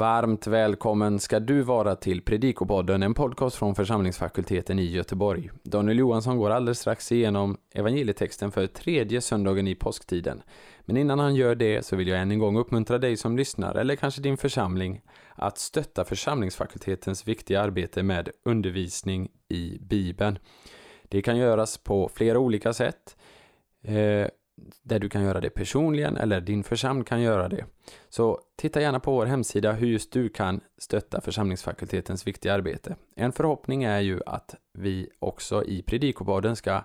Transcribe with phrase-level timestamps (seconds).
[0.00, 5.50] Varmt välkommen ska du vara till Predikopodden, en podcast från församlingsfakulteten i Göteborg.
[5.62, 10.42] Daniel Johansson går alldeles strax igenom evangelietexten för tredje söndagen i påsktiden.
[10.80, 13.74] Men innan han gör det så vill jag än en gång uppmuntra dig som lyssnar,
[13.74, 15.00] eller kanske din församling,
[15.34, 20.38] att stötta församlingsfakultetens viktiga arbete med undervisning i Bibeln.
[21.08, 23.16] Det kan göras på flera olika sätt.
[23.82, 24.26] Eh,
[24.82, 27.64] där du kan göra det personligen eller din församling kan göra det.
[28.08, 32.96] Så titta gärna på vår hemsida hur just du kan stötta församlingsfakultetens viktiga arbete.
[33.16, 36.82] En förhoppning är ju att vi också i Predikobaden ska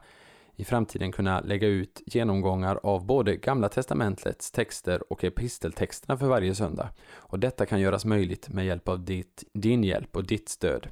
[0.55, 6.55] i framtiden kunna lägga ut genomgångar av både Gamla Testamentets texter och episteltexterna för varje
[6.55, 6.89] söndag.
[7.13, 10.87] Och detta kan göras möjligt med hjälp av ditt, din hjälp och ditt stöd.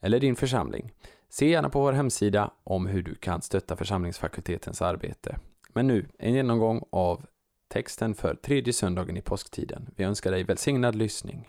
[0.00, 0.92] Eller din församling.
[1.28, 5.38] Se gärna på vår hemsida om hur du kan stötta församlingsfakultetens arbete.
[5.72, 7.26] Men nu en genomgång av
[7.68, 9.90] texten för tredje söndagen i påsktiden.
[9.96, 11.48] Vi önskar dig välsignad lyssning.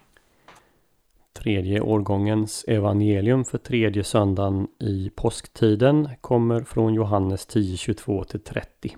[1.33, 8.95] Tredje årgångens evangelium för tredje söndagen i påsktiden kommer från Johannes 10, 22-30.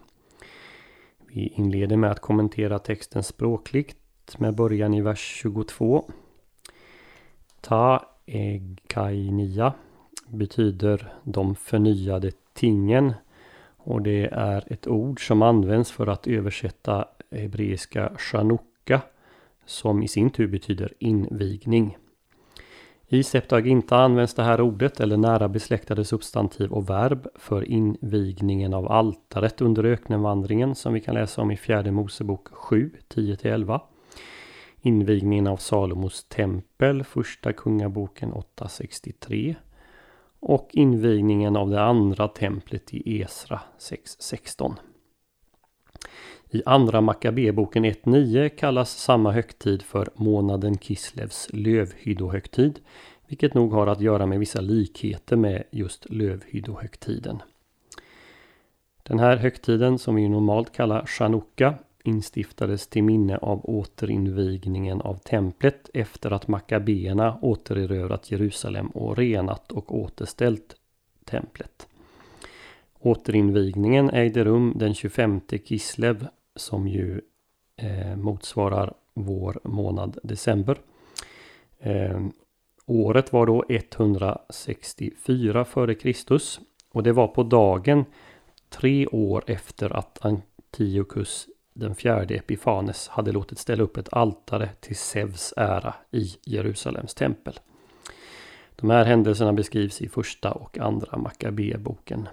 [1.28, 3.98] Vi inleder med att kommentera texten språkligt
[4.38, 6.12] med början i vers 22.
[7.62, 9.74] Ta egainia
[10.28, 13.14] betyder de förnyade tingen
[13.86, 19.02] och det är ett ord som används för att översätta hebreiska chanukka
[19.66, 21.98] som i sin tur betyder invigning.
[23.08, 28.92] I Septuaginta används det här ordet eller nära besläktade substantiv och verb för invigningen av
[28.92, 33.80] altaret under ökenvandringen som vi kan läsa om i fjärde Mosebok 7, 10-11.
[34.82, 39.56] Invigningen av Salomos tempel, första kungaboken 863
[40.40, 44.74] och invigningen av det andra templet i Esra 6.16.
[46.50, 52.80] I andra Makabeboken 1.9 kallas samma högtid för månaden Kislevs lövhyddohögtid,
[53.28, 57.42] vilket nog har att göra med vissa likheter med just lövhyddohögtiden.
[59.04, 61.74] Den här högtiden som vi normalt kallar Chanukka
[62.08, 70.00] instiftades till minne av återinvigningen av templet efter att makabéerna återerövrat Jerusalem och renat och
[70.00, 70.76] återställt
[71.26, 71.88] templet.
[73.00, 77.22] Återinvigningen ägde rum den 25 Kislev som ju
[77.78, 80.78] eh, motsvarar vår månad december.
[81.80, 82.22] Eh,
[82.86, 86.38] året var då 164 f.Kr.
[86.92, 88.06] och det var på dagen
[88.70, 91.48] tre år efter att Antiochus
[91.78, 97.60] den fjärde Epifanes hade låtit ställa upp ett altare till Zeus ära i Jerusalems tempel.
[98.76, 102.28] De här händelserna beskrivs i första och andra Makabeboken.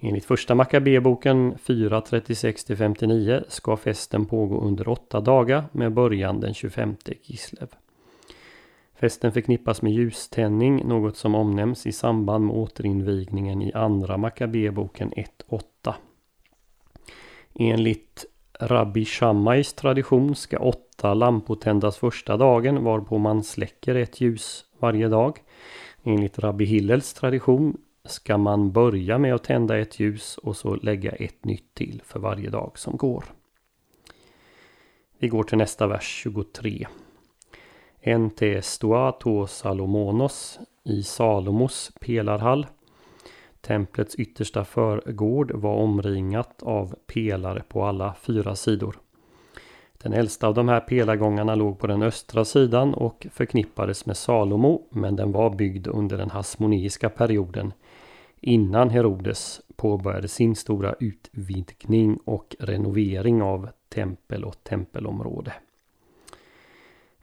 [0.00, 7.68] Enligt första Makabeboken 4.36-59 ska festen pågå under åtta dagar med början den 25 Kislev.
[8.94, 15.94] Festen förknippas med ljuständning, något som omnämns i samband med återinvigningen i andra Makabeboken 1.8.
[17.54, 18.26] Enligt
[18.64, 25.08] Rabbi Shammais tradition ska åtta lampor tändas första dagen varpå man släcker ett ljus varje
[25.08, 25.38] dag.
[26.02, 31.10] Enligt Rabbi Hillels tradition ska man börja med att tända ett ljus och så lägga
[31.10, 33.24] ett nytt till för varje dag som går.
[35.18, 36.86] Vi går till nästa vers 23.
[38.00, 42.66] En Ente stoato Salomonos i Salomos pelarhall
[43.66, 48.96] Templets yttersta förgård var omringat av pelare på alla fyra sidor.
[49.92, 54.86] Den äldsta av de här pelargångarna låg på den östra sidan och förknippades med Salomo
[54.90, 57.72] men den var byggd under den hasmoniska perioden
[58.40, 65.52] innan Herodes påbörjade sin stora utvidgning och renovering av tempel och tempelområde.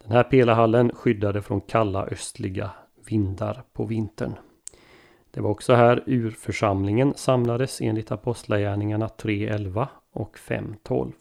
[0.03, 2.71] Den här pelarhallen skyddade från kalla östliga
[3.09, 4.33] vindar på vintern.
[5.31, 11.11] Det var också här urförsamlingen samlades enligt Apostlagärningarna 3.11 och 5.12.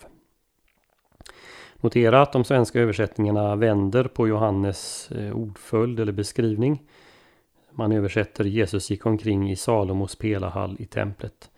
[1.81, 6.83] Notera att de svenska översättningarna vänder på Johannes eh, ordföljd eller beskrivning.
[7.71, 11.51] Man översätter Jesus gick omkring i Salomos pelahall i templet.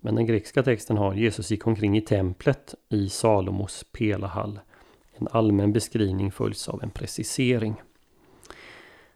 [0.00, 4.60] Men den grekiska texten har Jesus gick omkring i templet i Salomos pelahall.
[5.14, 7.82] En allmän beskrivning följs av en precisering.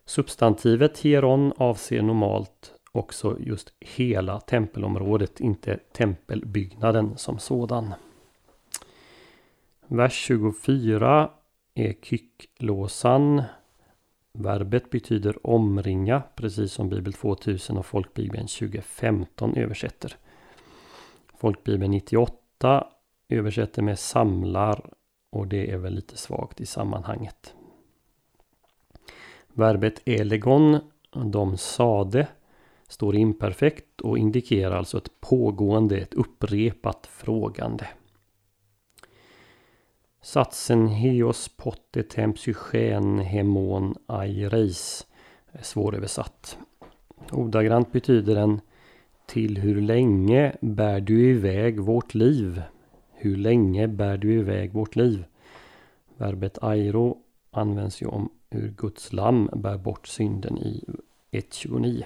[0.06, 7.95] Substantivet hieron avser normalt också just hela tempelområdet, inte tempelbyggnaden som sådan.
[9.87, 11.31] Vers 24
[11.75, 13.43] är kycklåsan.
[14.33, 20.17] Verbet betyder omringa, precis som Bibel 2000 och Folkbibeln 2015 översätter.
[21.37, 22.87] Folkbibeln 98
[23.29, 24.91] översätter med samlar
[25.31, 27.55] och det är väl lite svagt i sammanhanget.
[29.56, 30.79] Verbet elegon,
[31.11, 32.27] de sade,
[32.89, 37.87] står imperfekt och indikerar alltså ett pågående, ett upprepat frågande.
[40.23, 45.06] Satsen heos potte tempsychen hemon aireis
[45.53, 46.59] är svåröversatt.
[47.33, 48.61] Ordagrant betyder den
[49.27, 52.62] Till hur länge bär du iväg vårt liv?
[53.12, 55.25] Hur länge bär du iväg vårt liv?
[56.17, 57.19] Verbet airo
[57.51, 60.85] används ju om hur Guds lamm bär bort synden i
[61.31, 62.05] 1.29.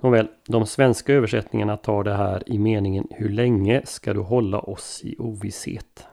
[0.00, 5.00] Nåväl, de svenska översättningarna tar det här i meningen Hur länge ska du hålla oss
[5.04, 6.06] i ovisshet?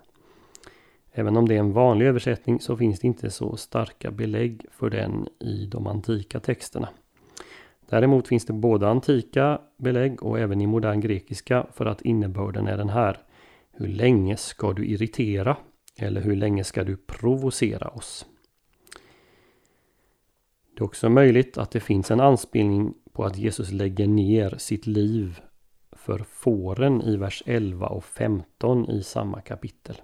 [1.12, 4.90] Även om det är en vanlig översättning så finns det inte så starka belägg för
[4.90, 6.90] den i de antika texterna.
[7.90, 12.78] Däremot finns det både antika belägg och även i modern grekiska för att innebörden är
[12.78, 13.18] den här.
[13.72, 15.58] Hur länge ska du irritera?
[15.98, 18.26] Eller hur länge ska du provocera oss?
[20.74, 24.88] Det är också möjligt att det finns en anspelning på att Jesus lägger ner sitt
[24.88, 25.40] liv
[25.92, 30.02] för fåren i vers 11 och 15 i samma kapitel.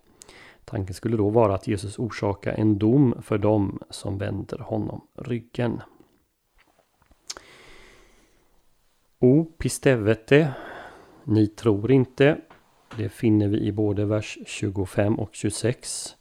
[0.65, 5.81] Tanken skulle då vara att Jesus orsakar en dom för dem som vänder honom ryggen.
[9.19, 10.53] O pistevete,
[11.23, 12.41] ni tror inte.
[12.97, 16.15] Det finner vi i både vers 25 och 26.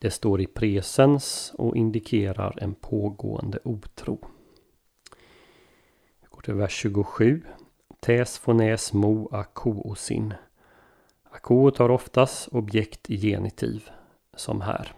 [0.00, 4.18] Det står i presens och indikerar en pågående otro.
[6.20, 7.42] Vi går till vers 27.
[8.00, 10.34] Tes fonäs, mo akoosin.
[11.30, 13.90] Akoot har oftast objekt i genitiv,
[14.36, 14.92] som här.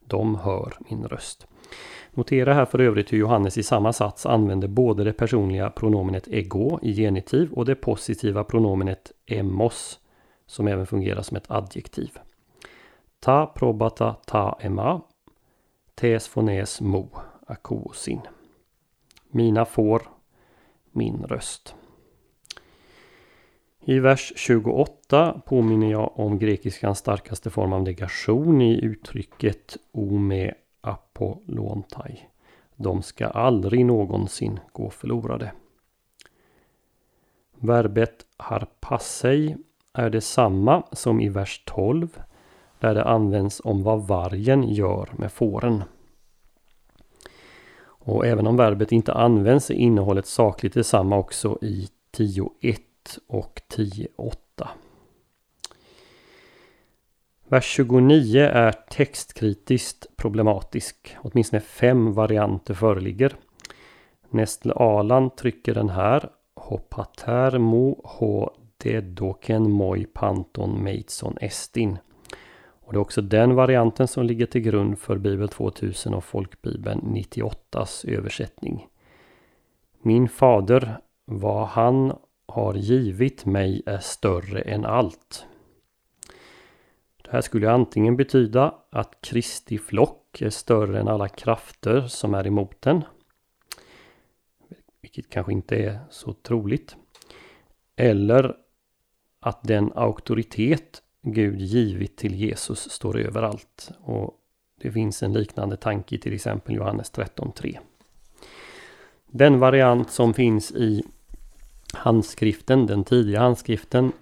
[0.00, 1.46] De hör min röst.
[2.10, 6.78] Notera här för övrigt hur Johannes i samma sats använder både det personliga pronomenet ego
[6.82, 10.00] i genitiv och det positiva pronomenet emos
[10.46, 12.18] som även fungerar som ett adjektiv.
[13.20, 15.00] Ta probata ta ema.
[15.94, 17.08] Tes fones mo
[17.46, 18.20] akosin.
[19.30, 20.02] Mina får,
[20.90, 21.74] min röst.
[23.80, 32.28] I vers 28 påminner jag om grekiskans starkaste form av negation i uttrycket ome apollontai.
[32.76, 35.52] De ska aldrig någonsin gå förlorade.
[37.56, 39.56] Verbet harpassei
[39.92, 42.20] är detsamma som i vers 12
[42.80, 45.82] där det används om vad vargen gör med fåren.
[47.82, 52.78] Och även om verbet inte används är innehållet sakligt detsamma också i 10.1
[53.26, 54.68] och 10.8.
[57.48, 61.16] Vers 29 är textkritiskt problematisk.
[61.18, 63.36] Åtminstone fem varianter föreligger.
[64.30, 66.30] Nestle Alan trycker den här.
[66.54, 71.98] Hopater mo ho dedoken moi panton meitson estin.
[72.90, 77.00] Och det är också den varianten som ligger till grund för Bibel 2000 och Folkbibeln
[77.00, 78.88] 98s översättning.
[80.02, 82.16] Min fader, vad han
[82.46, 85.46] har givit mig är större än allt.
[87.22, 92.46] Det här skulle antingen betyda att Kristi flock är större än alla krafter som är
[92.46, 93.04] emot den.
[95.00, 96.96] Vilket kanske inte är så troligt.
[97.96, 98.56] Eller
[99.40, 103.90] att den auktoritet Gud givit till Jesus står överallt.
[104.00, 104.34] Och
[104.80, 107.78] det finns en liknande tanke i till exempel Johannes 13.3.
[109.26, 111.02] Den variant som finns i
[111.92, 114.12] handskriften, den tidiga handskriften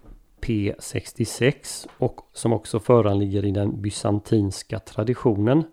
[0.40, 5.64] P66 och som också föranligger i den bysantinska traditionen.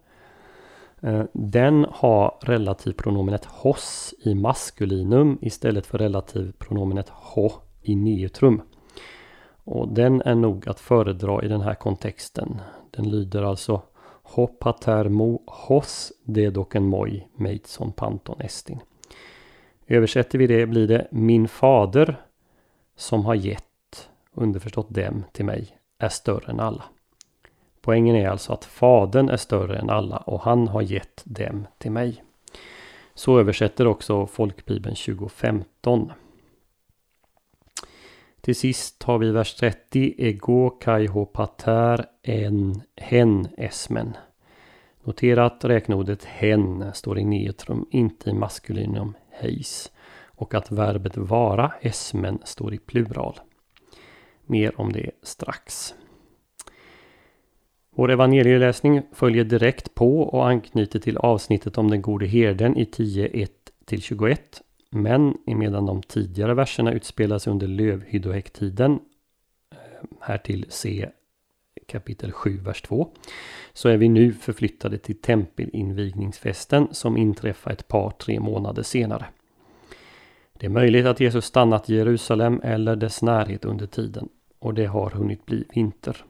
[1.01, 7.51] Eh, den har relativpronomenet hos i maskulinum istället för relativpronomenet ho
[7.81, 8.61] i neutrum.
[9.65, 12.61] Och den är nog att föredra i den här kontexten.
[12.91, 13.81] Den lyder alltså
[14.23, 18.79] Hopatermo hos dedoken moi meitson panton estin.
[19.87, 22.21] Översätter vi det blir det Min fader
[22.95, 26.83] som har gett, underförstått dem, till mig är större än alla.
[27.81, 31.91] Poängen är alltså att Fadern är större än alla och han har gett dem till
[31.91, 32.23] mig.
[33.13, 36.11] Så översätter också Folkbibeln 2015.
[38.45, 40.15] Till sist har vi vers 30.
[40.17, 44.17] Ego kaiho pater en hen esmen.
[45.03, 49.91] Notera att räkneordet hen står i neutrum, inte i maskulinum heis.
[50.25, 53.39] Och att verbet vara, esmen, står i plural.
[54.45, 55.95] Mer om det strax.
[57.95, 64.37] Vår evangelieläsning följer direkt på och anknyter till avsnittet om den gode herden i 10.1-21
[64.95, 68.99] men medan de tidigare verserna utspelas under lövhyddohäcktiden,
[69.71, 69.77] eh,
[70.19, 71.09] här till c,
[71.87, 73.09] kapitel 7, vers 2,
[73.73, 79.25] så är vi nu förflyttade till tempelinvigningsfesten som inträffar ett par, tre månader senare.
[80.53, 84.85] Det är möjligt att Jesus stannat i Jerusalem eller dess närhet under tiden och det
[84.85, 86.25] har hunnit bli vinter.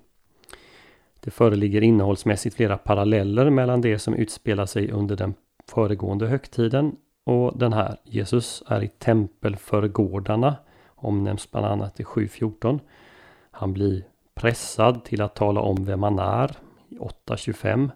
[1.19, 5.33] Det föreligger innehållsmässigt flera paralleller mellan det som utspelar sig under den
[5.67, 6.95] föregående högtiden
[7.25, 7.97] och den här.
[8.03, 10.55] Jesus är i tempelförgårdarna,
[10.95, 12.79] omnämns bland annat i 7.14.
[13.51, 14.03] Han blir
[14.35, 16.51] pressad till att tala om vem han är
[16.89, 17.89] i 8.25.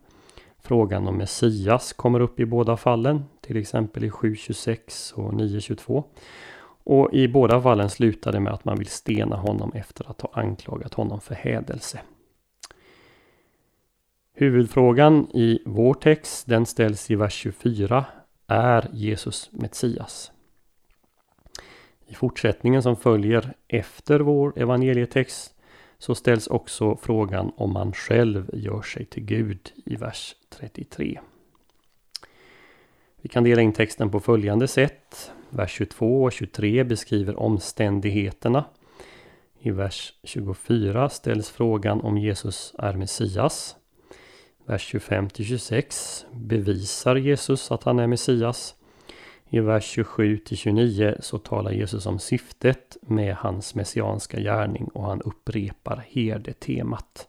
[0.62, 6.04] Frågan om Messias kommer upp i båda fallen, till exempel i 7.26 och 9.22.
[6.84, 10.30] Och i båda fallen slutar det med att man vill stena honom efter att ha
[10.34, 12.00] anklagat honom för hädelse.
[14.34, 18.06] Huvudfrågan i vår text den ställs i vers 24.
[18.52, 20.32] Är Jesus Messias?
[22.08, 25.54] I fortsättningen som följer efter vår evangelietext
[25.98, 31.20] så ställs också frågan om man själv gör sig till Gud i vers 33.
[33.22, 35.32] Vi kan dela in texten på följande sätt.
[35.50, 38.66] Vers 22 och 23 beskriver omständigheterna.
[39.60, 43.76] I vers 24 ställs frågan om Jesus är Messias.
[44.70, 48.76] Vers 25-26 bevisar Jesus att han är Messias.
[49.50, 56.06] I vers 27-29 så talar Jesus om syftet med hans messianska gärning och han upprepar
[56.10, 57.28] herdetemat.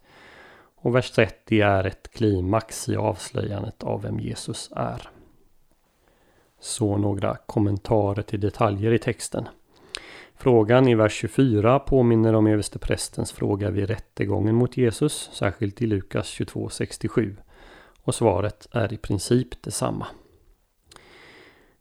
[0.74, 5.08] Och vers 30 är ett klimax i avslöjandet av vem Jesus är.
[6.58, 9.48] Så några kommentarer till detaljer i texten.
[10.42, 16.26] Frågan i vers 24 påminner om översteprästens fråga vid rättegången mot Jesus, särskilt i Lukas
[16.26, 17.36] 22.67.
[18.02, 20.06] Och svaret är i princip detsamma.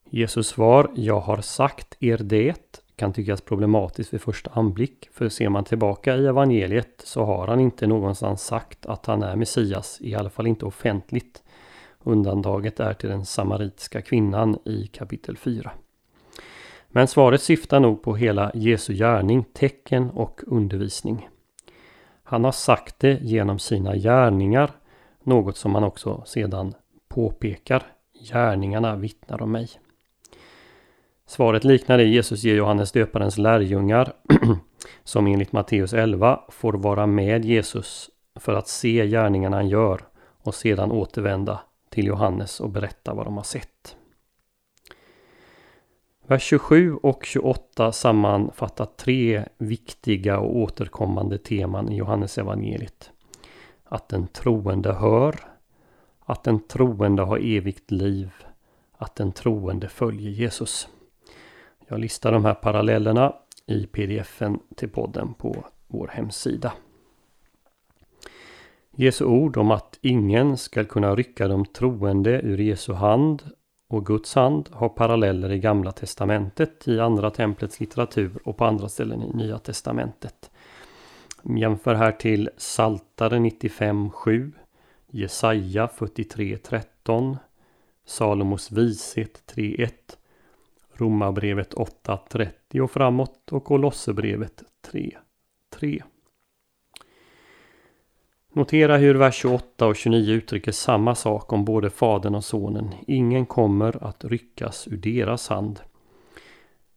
[0.10, 5.10] Jesus svar ”Jag har sagt er det” kan tyckas problematiskt vid första anblick.
[5.14, 9.36] För ser man tillbaka i evangeliet så har han inte någonstans sagt att han är
[9.36, 11.44] Messias, i alla fall inte offentligt.
[12.04, 15.72] Undantaget är till den samaritiska kvinnan i kapitel 4.
[16.92, 21.30] Men svaret syftar nog på hela Jesu gärning, tecken och undervisning.
[22.24, 24.72] Han har sagt det genom sina gärningar,
[25.24, 26.74] något som han också sedan
[27.10, 27.84] påpekar.
[28.32, 29.70] Gärningarna vittnar om mig.
[31.28, 34.14] Svaret liknar det Jesus ger Johannes döparens lärjungar
[35.04, 40.02] som enligt Matteus 11 får vara med Jesus för att se gärningarna han gör
[40.44, 43.96] och sedan återvända till Johannes och berätta vad de har sett.
[46.30, 53.12] Vers 27 och 28 sammanfattar tre viktiga och återkommande teman i Johannes evangeliet.
[53.84, 55.36] Att den troende hör,
[56.20, 58.32] att den troende har evigt liv,
[58.98, 60.88] att den troende följer Jesus.
[61.88, 63.34] Jag listar de här parallellerna
[63.66, 66.74] i pdfen till podden på vår hemsida.
[68.92, 73.44] Jesu ord om att ingen ska kunna rycka de troende ur Jesu hand
[73.90, 78.90] och Guds hand har paralleller i Gamla Testamentet, i Andra Templets litteratur och på andra
[78.90, 80.52] ställen i Nya Testamentet.
[81.44, 84.52] Jämför här till Saltare 95.7,
[85.08, 87.38] Jesaja 43.13,
[88.06, 89.90] Salomos vishet 3.1,
[90.94, 96.04] Romarbrevet 8.30 och framåt och Kolosserbrevet 3.3.
[98.60, 102.94] Notera hur vers 28 och 29 uttrycker samma sak om både Fadern och Sonen.
[103.08, 105.80] Ingen kommer att ryckas ur deras hand.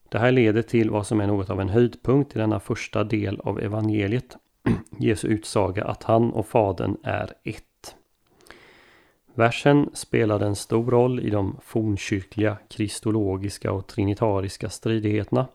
[0.09, 3.41] Det här leder till vad som är något av en höjdpunkt i denna första del
[3.41, 4.37] av evangeliet.
[4.99, 7.97] Jesu utsaga att han och Fadern är ett.
[9.35, 15.47] Versen spelade en stor roll i de fornkyrkliga, kristologiska och trinitariska stridigheterna.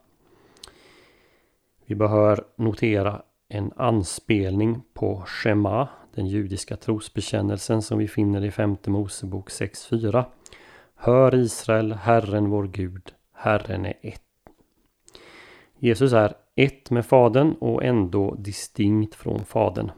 [1.85, 8.89] Vi bör notera en anspelning på Shema, den judiska trosbekännelsen som vi finner i femte
[8.89, 10.25] Mosebok 6.4.
[10.95, 14.21] Hör Israel, Herren vår Gud, Herren är ett.
[15.79, 19.91] Jesus är ett med Fadern och ändå distinkt från Fadern.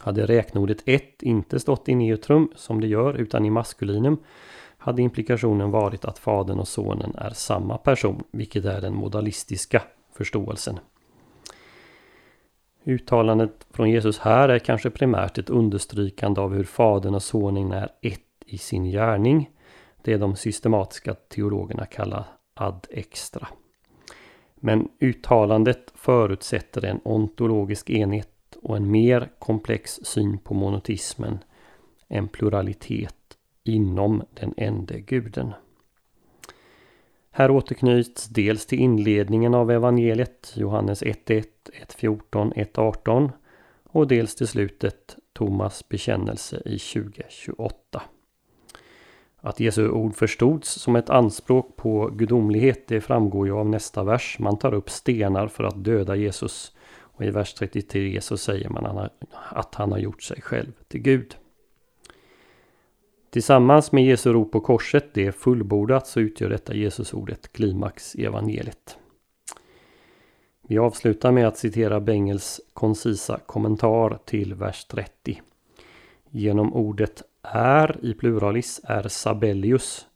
[0.00, 4.18] Hade räknordet ett inte stått i neutrum som det gör utan i maskulinum
[4.78, 10.78] hade implikationen varit att Fadern och Sonen är samma person, vilket är den modalistiska förståelsen.
[12.88, 17.88] Uttalandet från Jesus här är kanske primärt ett understrykande av hur Fadern och Sonen är
[18.02, 19.50] ett i sin gärning.
[20.02, 22.24] Det de systematiska teologerna kallar
[22.54, 23.48] ad extra.
[24.56, 31.38] Men uttalandet förutsätter en ontologisk enhet och en mer komplex syn på monotismen,
[32.08, 35.52] en pluralitet inom den ende guden.
[37.38, 41.44] Här återknyts dels till inledningen av evangeliet, Johannes 1.1,
[41.98, 43.30] 1.14, 1.18
[43.82, 48.02] och dels till slutet Thomas bekännelse i 2028.
[49.40, 54.36] Att Jesu ord förstods som ett anspråk på gudomlighet det framgår ju av nästa vers.
[54.38, 56.72] Man tar upp stenar för att döda Jesus.
[56.98, 59.08] Och i vers 33 så säger man
[59.48, 61.36] att han har gjort sig själv till Gud.
[63.30, 68.24] Tillsammans med Jesu rop på korset, det är fullbordat, så utgör detta Jesusordet klimax i
[68.24, 68.98] evangeliet.
[70.68, 75.42] Vi avslutar med att citera Bengels koncisa kommentar till vers 30.
[76.30, 80.06] Genom ordet är i pluralis är Sabellius,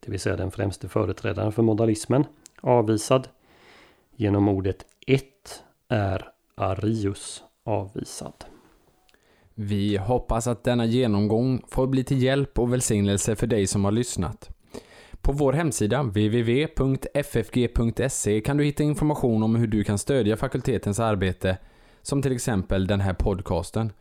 [0.00, 2.24] det vill säga den främste företrädaren för modalismen,
[2.60, 3.28] avvisad.
[4.16, 8.44] Genom ordet ett är Arius avvisad.
[9.60, 13.92] Vi hoppas att denna genomgång får bli till hjälp och välsignelse för dig som har
[13.92, 14.50] lyssnat.
[15.20, 16.80] På vår hemsida www.ffg.se
[18.40, 21.58] kan du hitta information om hur du kan stödja fakultetens arbete,
[22.02, 23.92] som till exempel den här podcasten.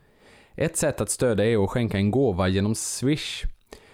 [0.56, 3.44] Ett sätt att stödja är att skänka en gåva genom Swish.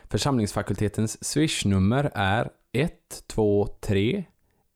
[0.04, 4.24] Församlingsfakultetens Swish-nummer är 123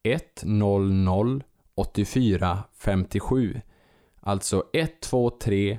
[0.02, 1.40] 100
[1.74, 3.60] 84 57.
[4.20, 5.78] Alltså 123